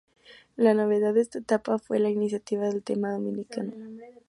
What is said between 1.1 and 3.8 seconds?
de esta etapa fue la iniciativa del tema dominicano.